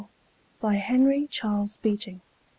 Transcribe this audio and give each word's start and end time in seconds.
Henry 0.63 1.27
Charles 1.27 1.75
Beeching. 1.77 2.21